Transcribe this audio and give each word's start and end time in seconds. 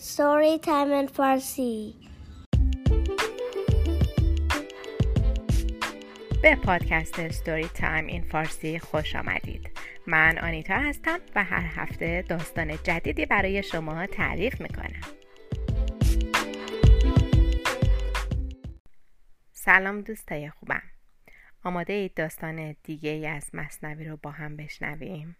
Story 0.00 0.60
Time 0.60 0.92
in 0.92 1.08
Farsi. 1.08 1.94
به 6.42 6.56
پادکست 6.56 7.28
ستوری 7.28 7.68
تایم 7.68 8.06
این 8.06 8.22
فارسی 8.22 8.78
خوش 8.78 9.16
آمدید. 9.16 9.70
من 10.06 10.38
آنیتا 10.38 10.74
هستم 10.74 11.20
و 11.34 11.44
هر 11.44 11.82
هفته 11.82 12.24
داستان 12.28 12.76
جدیدی 12.82 13.26
برای 13.26 13.62
شما 13.62 14.06
تعریف 14.06 14.60
می‌کنم. 14.60 15.00
سلام 19.52 20.00
دوستای 20.00 20.50
خوبم. 20.50 20.82
آماده 21.64 21.92
اید 21.92 22.14
داستان 22.14 22.76
دیگه 22.82 23.10
ای 23.10 23.26
از 23.26 23.50
مصنوی 23.54 24.04
رو 24.04 24.16
با 24.22 24.30
هم 24.30 24.56
بشنویم. 24.56 25.36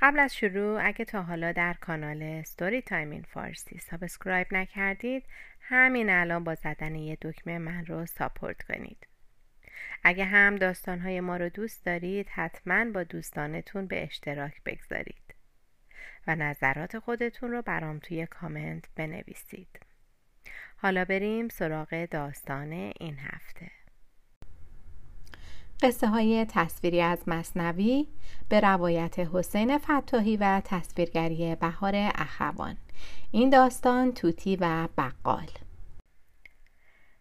قبل 0.00 0.18
از 0.18 0.36
شروع 0.36 0.86
اگه 0.86 1.04
تا 1.04 1.22
حالا 1.22 1.52
در 1.52 1.74
کانال 1.80 2.42
Story 2.42 2.82
Time 2.82 3.10
in 3.10 3.22
Farsi 3.22 3.78
subscribe 3.78 4.46
نکردید 4.54 5.24
همین 5.60 6.10
الان 6.10 6.44
با 6.44 6.54
زدن 6.54 6.94
یه 6.94 7.18
دکمه 7.22 7.58
من 7.58 7.86
رو 7.86 8.06
support 8.06 8.62
کنید. 8.62 9.06
اگه 10.02 10.24
هم 10.24 10.56
داستانهای 10.56 11.20
ما 11.20 11.36
رو 11.36 11.48
دوست 11.48 11.84
دارید 11.84 12.28
حتما 12.28 12.84
با 12.84 13.02
دوستانتون 13.02 13.86
به 13.86 14.04
اشتراک 14.04 14.62
بگذارید 14.66 15.34
و 16.26 16.36
نظرات 16.36 16.98
خودتون 16.98 17.50
رو 17.50 17.62
برام 17.62 17.98
توی 17.98 18.26
کامنت 18.26 18.84
بنویسید. 18.96 19.80
حالا 20.76 21.04
بریم 21.04 21.48
سراغ 21.48 22.04
داستان 22.10 22.72
این 22.72 23.18
هفته. 23.18 23.77
قصه 25.82 26.06
های 26.06 26.46
تصویری 26.50 27.00
از 27.00 27.28
مصنوی 27.28 28.06
به 28.48 28.60
روایت 28.60 29.18
حسین 29.18 29.78
فتاحی 29.78 30.36
و 30.36 30.62
تصویرگری 30.64 31.54
بهار 31.54 31.92
اخوان. 31.94 32.76
این 33.30 33.50
داستان 33.50 34.12
توتی 34.12 34.56
و 34.56 34.88
بقال. 34.98 35.50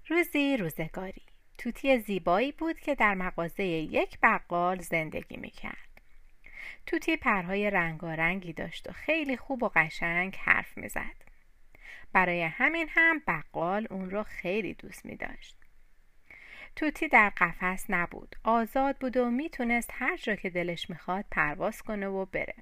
روزی 0.08 0.58
روزگاری. 0.58 1.22
توتی 1.58 2.00
زیبایی 2.00 2.52
بود 2.52 2.80
که 2.80 2.96
در 2.96 3.14
مغازه 3.14 3.64
یک 3.64 4.18
بقال 4.24 4.82
زندگی 4.82 5.38
می‌کرد. 5.38 6.02
توتی 6.86 7.18
پرهای 7.18 7.70
رنگارنگی 7.70 8.54
داشت 8.54 8.90
و 8.90 8.94
خیلی 8.94 9.38
خوب 9.38 9.64
و 9.64 9.70
قشنگ 9.76 10.36
حرف 10.40 10.78
می‌زد. 10.78 11.28
برای 12.14 12.42
همین 12.42 12.88
هم 12.90 13.22
بقال 13.28 13.88
اون 13.90 14.10
را 14.10 14.24
خیلی 14.24 14.74
دوست 14.74 15.06
می 15.06 15.16
داشت. 15.16 15.67
توتی 16.78 17.08
در 17.08 17.30
قفس 17.38 17.86
نبود 17.90 18.36
آزاد 18.44 18.98
بود 18.98 19.18
و 19.18 19.30
می‌تونست 19.30 19.90
هر 19.94 20.18
جا 20.18 20.36
که 20.36 20.50
دلش 20.50 20.90
می‌خواد 20.90 21.26
پرواز 21.32 21.82
کنه 21.82 22.08
و 22.08 22.26
بره 22.26 22.56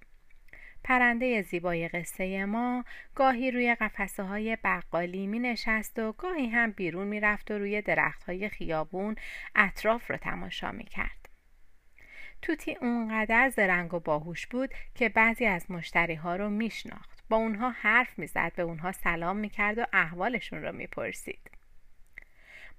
پرنده 0.83 1.41
زیبای 1.41 1.87
قصه 1.87 2.45
ما 2.45 2.85
گاهی 3.15 3.51
روی 3.51 3.75
قفسه 3.75 4.23
های 4.23 4.57
بقالی 4.63 5.27
می 5.27 5.39
نشست 5.39 5.99
و 5.99 6.11
گاهی 6.11 6.47
هم 6.47 6.71
بیرون 6.71 7.07
می 7.07 7.19
رفت 7.19 7.51
و 7.51 7.57
روی 7.57 7.81
درخت 7.81 8.23
های 8.23 8.49
خیابون 8.49 9.15
اطراف 9.55 10.11
رو 10.11 10.17
تماشا 10.17 10.71
می 10.71 10.85
کرد. 10.85 11.29
توتی 12.41 12.75
اونقدر 12.81 13.49
زرنگ 13.49 13.93
و 13.93 13.99
باهوش 13.99 14.47
بود 14.47 14.73
که 14.95 15.09
بعضی 15.09 15.45
از 15.45 15.71
مشتری 15.71 16.15
ها 16.15 16.35
رو 16.35 16.49
می 16.49 16.69
شناخت. 16.69 17.23
با 17.29 17.37
اونها 17.37 17.69
حرف 17.69 18.19
می 18.19 18.27
زد 18.27 18.51
به 18.55 18.63
اونها 18.63 18.91
سلام 18.91 19.37
می 19.37 19.49
کرد 19.49 19.77
و 19.77 19.85
احوالشون 19.93 20.61
رو 20.61 20.71
می 20.71 20.87
پرسید. 20.87 21.54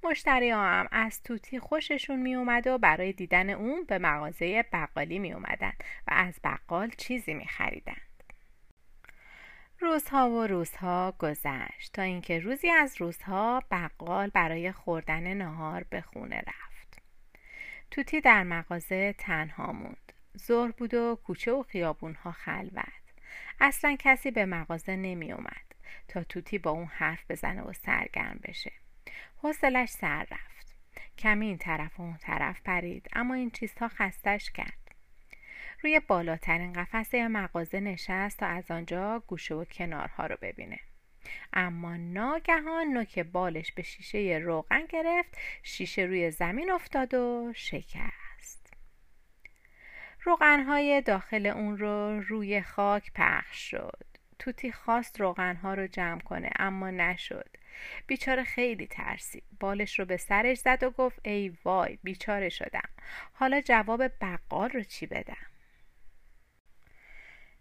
مشتری 0.05 0.50
ها 0.50 0.64
هم 0.64 0.89
از 0.92 1.22
توتی 1.22 1.58
خوششون 1.58 2.20
می 2.20 2.34
اومد 2.34 2.66
و 2.66 2.78
برای 2.78 3.12
دیدن 3.12 3.50
اون 3.50 3.84
به 3.84 3.98
مغازه 3.98 4.64
بقالی 4.72 5.19
می 5.19 5.33
اومدن 5.33 5.72
و 6.06 6.11
از 6.12 6.41
بقال 6.44 6.91
چیزی 6.91 7.34
می 7.34 7.47
خریدن. 7.47 7.97
روزها 9.80 10.30
و 10.30 10.47
روزها 10.47 11.14
گذشت 11.19 11.92
تا 11.92 12.03
اینکه 12.03 12.38
روزی 12.38 12.70
از 12.70 13.00
روزها 13.00 13.62
بقال 13.70 14.30
برای 14.30 14.72
خوردن 14.72 15.34
نهار 15.34 15.84
به 15.91 16.00
خونه 16.00 16.36
رفت. 16.36 17.03
توتی 17.91 18.21
در 18.21 18.42
مغازه 18.42 19.15
تنها 19.19 19.72
موند. 19.72 20.12
ظهر 20.38 20.71
بود 20.71 20.94
و 20.94 21.19
کوچه 21.25 21.53
و 21.53 21.62
خیابونها 21.62 22.32
خلوت. 22.32 23.06
اصلا 23.60 23.97
کسی 23.98 24.31
به 24.31 24.47
مغازه 24.47 24.97
نمی 24.97 25.32
اومد 25.32 25.75
تا 26.09 26.25
توتی 26.25 26.59
با 26.59 26.71
اون 26.71 26.87
حرف 26.87 27.31
بزنه 27.31 27.62
و 27.62 27.72
سرگرم 27.72 28.41
بشه. 28.44 28.72
حوصلش 29.37 29.89
سر 29.89 30.27
رفت. 30.31 30.75
کمی 31.19 31.47
این 31.47 31.59
طرف 31.59 32.00
و 32.00 32.03
اون 32.03 32.17
طرف 32.17 32.61
پرید 32.61 33.09
اما 33.12 33.34
این 33.34 33.50
چیزها 33.50 33.89
خستش 33.89 34.50
کرد. 34.50 34.94
روی 35.83 36.00
بالاترین 36.00 36.72
قفسه 36.72 37.28
مغازه 37.28 37.81
نشست 37.81 38.39
تا 38.39 38.47
از 38.47 38.71
آنجا 38.71 39.22
گوشه 39.27 39.55
و 39.55 39.65
کنارها 39.65 40.27
رو 40.27 40.37
ببینه. 40.43 40.78
اما 41.53 41.97
ناگهان 41.97 42.87
نوک 42.87 43.19
بالش 43.19 43.72
به 43.72 43.83
شیشه 43.83 44.41
روغن 44.43 44.87
گرفت 44.87 45.39
شیشه 45.62 46.03
روی 46.03 46.31
زمین 46.31 46.71
افتاد 46.71 47.15
و 47.15 47.53
شکست. 47.55 48.75
روغنهای 50.22 51.00
داخل 51.00 51.47
اون 51.47 51.78
رو 51.78 52.21
روی 52.21 52.62
خاک 52.62 53.12
پخش 53.15 53.71
شد. 53.71 54.05
توتی 54.39 54.72
خواست 54.72 55.21
روغنها 55.21 55.75
رو 55.75 55.87
جمع 55.87 56.21
کنه 56.21 56.50
اما 56.59 56.91
نشد. 56.91 57.56
بیچاره 58.06 58.44
خیلی 58.44 58.87
ترسید 58.87 59.44
بالش 59.60 59.98
رو 59.98 60.04
به 60.04 60.16
سرش 60.16 60.59
زد 60.59 60.82
و 60.82 60.91
گفت 60.91 61.20
ای 61.25 61.53
وای 61.64 61.98
بیچاره 62.03 62.48
شدم. 62.48 62.88
حالا 63.32 63.60
جواب 63.60 64.09
بقال 64.20 64.70
رو 64.70 64.82
چی 64.82 65.06
بدم؟ 65.06 65.47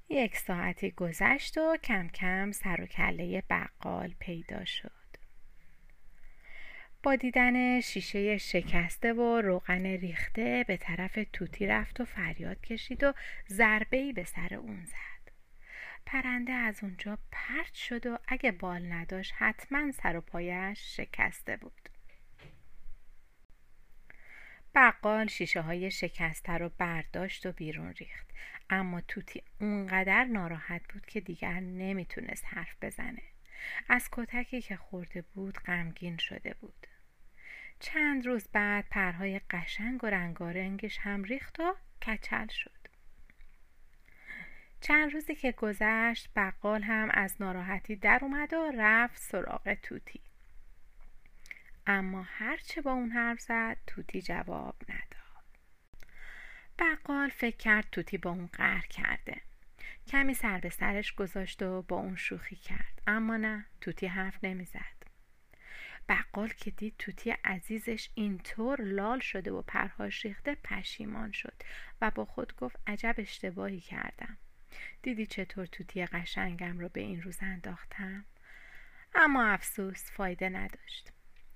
یک 0.09 0.37
ساعتی 0.37 0.91
گذشت 0.91 1.57
و 1.57 1.77
کم 1.83 2.07
کم 2.07 2.51
سر 2.51 2.81
و 2.81 2.85
کله 2.85 3.43
بقال 3.49 4.13
پیدا 4.19 4.65
شد. 4.65 4.91
با 7.03 7.15
دیدن 7.15 7.81
شیشه 7.81 8.37
شکسته 8.37 9.13
و 9.13 9.41
روغن 9.41 9.85
ریخته 9.85 10.65
به 10.67 10.77
طرف 10.77 11.19
توتی 11.33 11.67
رفت 11.67 12.01
و 12.01 12.05
فریاد 12.05 12.61
کشید 12.61 13.03
و 13.03 13.13
ضربه 13.49 14.13
به 14.13 14.23
سر 14.23 14.55
اون 14.55 14.85
زد. 14.85 15.14
پرنده 16.05 16.51
از 16.51 16.83
اونجا 16.83 17.17
پرت 17.31 17.73
شد 17.73 18.05
و 18.05 18.19
اگه 18.27 18.51
بال 18.51 18.91
نداشت 18.91 19.33
حتما 19.37 19.91
سر 19.91 20.17
و 20.17 20.21
پایش 20.21 20.95
شکسته 20.95 21.57
بود. 21.57 21.89
بقال 24.75 25.27
شیشه 25.27 25.61
های 25.61 25.91
شکسته 25.91 26.53
رو 26.53 26.69
برداشت 26.77 27.45
و 27.45 27.51
بیرون 27.51 27.93
ریخت. 27.93 28.27
اما 28.69 29.01
توتی 29.01 29.43
اونقدر 29.59 30.23
ناراحت 30.23 30.93
بود 30.93 31.05
که 31.05 31.19
دیگر 31.19 31.59
نمی‌تونست 31.59 32.45
حرف 32.47 32.75
بزنه. 32.81 33.21
از 33.89 34.09
کتکی 34.11 34.61
که 34.61 34.75
خورده 34.75 35.21
بود 35.21 35.57
غمگین 35.57 36.17
شده 36.17 36.53
بود. 36.53 36.87
چند 37.79 38.25
روز 38.25 38.47
بعد 38.47 38.85
پرهای 38.89 39.39
قشنگ 39.49 40.03
و 40.03 40.07
رنگارنگش 40.07 40.97
هم 40.97 41.23
ریخت 41.23 41.59
و 41.59 41.75
کچل 42.07 42.47
شد. 42.47 42.84
چند 44.87 45.13
روزی 45.13 45.35
که 45.35 45.51
گذشت 45.51 46.29
بقال 46.35 46.83
هم 46.83 47.09
از 47.13 47.35
ناراحتی 47.39 47.95
در 47.95 48.19
اومد 48.21 48.53
و 48.53 48.71
رفت 48.77 49.21
سراغ 49.21 49.73
توتی. 49.73 50.21
اما 51.87 52.21
هرچه 52.21 52.81
با 52.81 52.91
اون 52.91 53.11
حرف 53.11 53.39
زد 53.39 53.77
توتی 53.87 54.21
جواب 54.21 54.75
نداد. 54.89 55.45
بقال 56.79 57.29
فکر 57.29 57.57
کرد 57.57 57.87
توتی 57.91 58.17
با 58.17 58.29
اون 58.29 58.45
قهر 58.45 58.85
کرده. 58.87 59.41
کمی 60.07 60.33
سر 60.33 60.57
به 60.57 60.69
سرش 60.69 61.15
گذاشت 61.15 61.61
و 61.61 61.81
با 61.81 61.95
اون 61.95 62.15
شوخی 62.15 62.55
کرد. 62.55 63.01
اما 63.07 63.37
نه 63.37 63.65
توتی 63.81 64.07
حرف 64.07 64.43
نمی‌زد. 64.43 64.95
بقال 66.09 66.49
که 66.49 66.71
دید 66.71 66.95
توتی 66.99 67.31
عزیزش 67.31 68.09
اینطور 68.13 68.81
لال 68.81 69.19
شده 69.19 69.51
و 69.51 69.61
پرهاش 69.61 70.25
ریخته 70.25 70.55
پشیمان 70.55 71.31
شد 71.31 71.53
و 72.01 72.11
با 72.11 72.25
خود 72.25 72.55
گفت 72.55 72.79
عجب 72.87 73.15
اشتباهی 73.17 73.79
کردم. 73.79 74.37
دیدی 75.05 75.25
چطور 75.25 75.65
توتی 75.65 76.05
قشنگم 76.05 76.79
رو 76.79 76.89
به 76.89 77.01
این 77.01 77.21
روز 77.21 77.37
انداختم؟ 77.41 78.25
اما 79.15 79.45
افسوس 79.45 80.11
فایده 80.11 80.49
نداشت. 80.49 81.11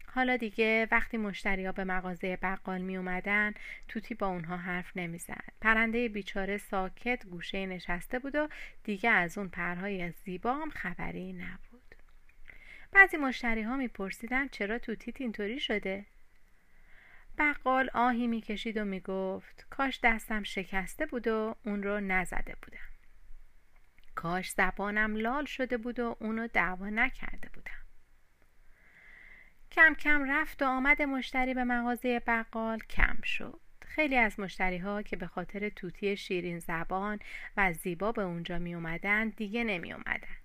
حالا 0.08 0.38
دیگه 0.38 0.88
وقتی 0.92 1.18
مشتریا 1.18 1.72
به 1.72 1.84
مغازه 1.84 2.36
بقال 2.36 2.82
می 2.82 2.98
اومدن 2.98 3.54
توتی 3.88 4.14
با 4.16 4.28
اونها 4.28 4.58
حرف 4.58 4.98
نمی‌زد. 4.98 5.44
پرنده 5.62 6.10
بیچاره 6.10 6.58
ساکت 6.58 7.26
گوشه 7.26 7.66
نشسته 7.66 8.20
بود 8.20 8.36
و 8.36 8.48
دیگه 8.84 9.10
از 9.10 9.38
اون 9.38 9.50
پرهای 9.50 10.12
زیبا 10.12 10.54
هم 10.54 10.70
خبری 10.70 11.34
نبود. 11.34 11.96
بعضی 12.92 13.18
مشتری 13.18 13.62
ها 13.62 13.78
میپرسیدن 13.78 14.48
چرا 14.48 14.80
توتیت 14.80 15.22
اینطوری 15.22 15.60
شده؟ 15.60 16.06
بقال 17.38 17.90
آهی 17.94 18.28
می‌کشید 18.28 18.78
و 18.78 18.86
می‌گفت 18.86 19.68
کاش 19.70 20.00
دستم 20.04 20.44
شکسته 20.44 21.06
بود 21.06 21.28
و 21.28 21.56
اون 21.66 21.84
رو 21.84 22.00
نزده 22.00 22.56
بودم. 22.62 22.89
کاش 24.16 24.50
زبانم 24.52 25.16
لال 25.16 25.46
شده 25.46 25.78
بود 25.78 26.00
و 26.00 26.16
اونو 26.20 26.48
دعوا 26.48 26.90
نکرده 26.90 27.50
بودم. 27.54 27.72
کم 29.72 29.94
کم 29.94 30.32
رفت 30.32 30.62
و 30.62 30.66
آمد 30.66 31.02
مشتری 31.02 31.54
به 31.54 31.64
مغازه 31.64 32.20
بقال 32.20 32.80
کم 32.80 33.22
شد. 33.22 33.60
خیلی 33.82 34.18
از 34.18 34.40
مشتری 34.40 34.78
ها 34.78 35.02
که 35.02 35.16
به 35.16 35.28
خاطر 35.28 35.70
توتی 35.70 36.18
شیرین 36.18 36.60
زبان 36.60 37.20
و 37.58 37.74
زیبا 37.74 38.12
به 38.12 38.22
اونجا 38.22 38.60
می 38.60 38.76
اومدن 38.76 39.30
دیگه 39.30 39.64
نمی 39.64 39.94
اومدن. 39.94 40.38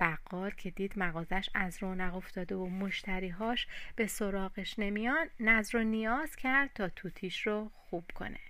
بقال 0.00 0.50
که 0.50 0.70
دید 0.70 0.98
مغازش 0.98 1.50
از 1.54 1.82
رونق 1.82 2.16
افتاده 2.16 2.54
و 2.54 2.66
مشتریهاش 2.66 3.66
به 3.96 4.06
سراغش 4.06 4.78
نمیان 4.78 5.30
نظر 5.40 5.78
و 5.78 5.84
نیاز 5.84 6.36
کرد 6.36 6.70
تا 6.74 6.88
توتیش 6.88 7.46
رو 7.46 7.70
خوب 7.74 8.10
کنه. 8.14 8.45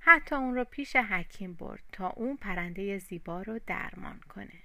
حتی 0.00 0.34
اون 0.34 0.54
رو 0.54 0.64
پیش 0.64 0.96
حکیم 0.96 1.54
برد 1.54 1.82
تا 1.92 2.08
اون 2.08 2.36
پرنده 2.36 2.98
زیبا 2.98 3.42
رو 3.42 3.58
درمان 3.66 4.20
کنه. 4.20 4.62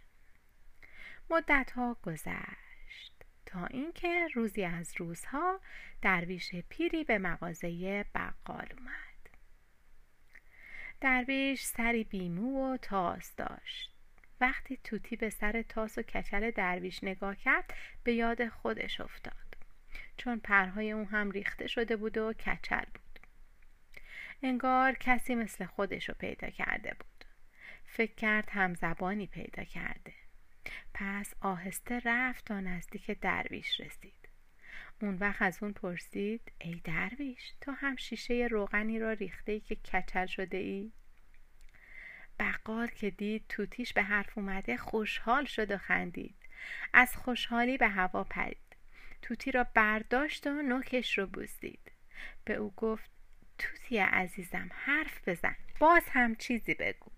مدت 1.30 1.72
ها 1.72 1.98
گذشت 2.04 3.14
تا 3.46 3.66
اینکه 3.66 4.28
روزی 4.34 4.64
از 4.64 4.94
روزها 4.98 5.60
درویش 6.02 6.56
پیری 6.56 7.04
به 7.04 7.18
مغازه 7.18 8.06
بقال 8.16 8.68
اومد. 8.78 9.30
درویش 11.02 11.62
سری 11.62 12.04
بیمو 12.04 12.74
و 12.74 12.78
تاس 12.78 13.36
داشت. 13.36 13.94
وقتی 14.42 14.78
توتی 14.78 15.16
به 15.16 15.30
سر 15.30 15.62
تاس 15.62 15.98
و 15.98 16.02
کچل 16.02 16.52
درویش 16.52 17.04
نگاه 17.04 17.36
کرد 17.36 17.74
به 18.04 18.14
یاد 18.14 18.48
خودش 18.48 19.02
افتاد. 19.02 19.34
چون 20.18 20.40
پرهای 20.40 20.92
اون 20.92 21.06
هم 21.06 21.32
ریخته 21.32 21.68
شده 21.68 21.96
بود 21.96 22.18
و 22.18 22.34
کچل 22.34 22.86
بود. 22.94 23.03
انگار 24.44 24.94
کسی 24.94 25.36
مثل 25.36 25.66
خودش 25.66 26.10
رو 26.10 26.16
پیدا 26.20 26.50
کرده 26.50 26.94
بود. 27.00 27.26
فکر 27.86 28.16
کرد 28.16 28.50
همزبانی 28.50 29.28
پیدا 29.28 29.64
کرده. 29.64 30.14
پس 30.94 31.34
آهسته 31.42 32.02
رفت 32.06 32.46
تا 32.46 32.60
نزدیک 32.60 33.12
درویش 33.12 33.80
رسید. 33.80 34.30
اون 35.02 35.16
وقت 35.16 35.42
از 35.42 35.64
اون 35.64 35.74
پرسید 35.74 36.52
ای 36.60 36.82
درویش 36.84 37.54
تو 37.62 37.72
هم 37.72 37.96
شیشه 37.96 38.48
روغنی 38.52 39.00
را 39.00 39.12
ریخته 39.12 39.52
ای 39.52 39.60
که 39.60 39.76
کچل 39.76 40.26
شده 40.26 40.58
ای؟ 40.58 40.92
بقال 42.40 42.88
که 42.88 43.10
دید 43.10 43.46
توتیش 43.50 43.94
به 43.94 44.04
حرف 44.04 44.38
اومده 44.38 44.78
خوشحال 44.78 45.46
شد 45.46 45.72
و 45.72 45.78
خندید. 45.78 46.36
از 46.94 47.16
خوشحالی 47.16 47.78
به 47.78 47.88
هوا 47.88 48.24
پرید. 48.24 48.58
توتی 49.22 49.52
را 49.52 49.64
برداشت 49.64 50.48
و 50.48 50.62
نوکش 50.62 51.18
رو 51.18 51.28
بوسید. 51.28 51.92
به 52.46 52.54
او 52.54 52.74
گفت 52.78 53.13
توتی 53.58 53.98
عزیزم 53.98 54.70
حرف 54.72 55.30
بزن. 55.30 55.56
باز 55.80 56.04
هم 56.12 56.36
چیزی 56.36 56.74
بگو. 56.74 57.12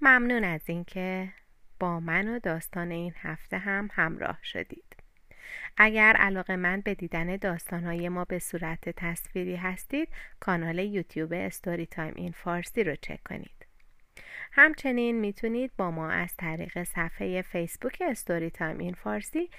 ممنون 0.00 0.44
از 0.44 0.60
اینکه 0.66 1.32
با 1.80 2.00
من 2.00 2.28
و 2.28 2.38
داستان 2.38 2.90
این 2.90 3.14
هفته 3.16 3.58
هم 3.58 3.88
همراه 3.92 4.38
شدید. 4.42 4.96
اگر 5.76 6.16
علاقه 6.16 6.56
مند 6.56 6.80
به 6.80 6.94
دیدن 6.94 7.36
داستانهای 7.36 8.08
ما 8.08 8.24
به 8.24 8.38
صورت 8.38 8.88
تصویری 8.88 9.56
هستید 9.56 10.08
کانال 10.40 10.78
یوتیوب 10.78 11.32
Story 11.32 11.86
Time 11.86 12.14
in 12.16 12.32
Farsi 12.32 12.84
رو 12.84 12.96
چک 12.96 13.20
کنید. 13.24 13.65
همچنین 14.52 15.20
می‌تونید 15.20 15.70
با 15.76 15.90
ما 15.90 16.10
از 16.10 16.36
طریق 16.36 16.82
صفحه 16.82 17.42
فیسبوک 17.42 18.02
Story 18.10 18.50
Time 18.50 18.78
in 18.78 18.94
Farsi 18.94 19.50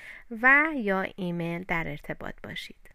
و 0.41 0.65
یا 0.75 1.05
ایمیل 1.15 1.63
در 1.63 1.87
ارتباط 1.87 2.33
باشید. 2.43 2.89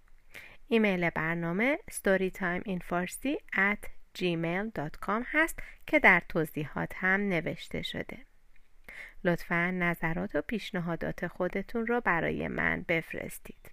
ایمیل 0.68 1.10
برنامه 1.10 1.78
storytimeinfarsi 1.90 3.36
at 3.54 3.88
gmail.com 4.18 5.22
هست 5.26 5.58
که 5.86 5.98
در 5.98 6.22
توضیحات 6.28 6.92
هم 6.96 7.20
نوشته 7.28 7.82
شده. 7.82 8.18
لطفا 9.24 9.70
نظرات 9.70 10.34
و 10.34 10.42
پیشنهادات 10.42 11.26
خودتون 11.26 11.86
رو 11.86 12.00
برای 12.00 12.48
من 12.48 12.84
بفرستید. 12.88 13.70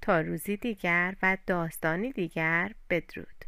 تا 0.00 0.20
روزی 0.20 0.56
دیگر 0.56 1.14
و 1.22 1.38
داستانی 1.46 2.12
دیگر 2.12 2.72
بدرود. 2.90 3.45